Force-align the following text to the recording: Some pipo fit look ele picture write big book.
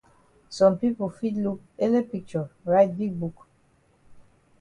Some 0.49 0.73
pipo 0.79 1.09
fit 1.09 1.35
look 1.43 1.59
ele 1.77 2.01
picture 2.01 2.49
write 2.65 2.95
big 2.97 3.13
book. 3.19 3.37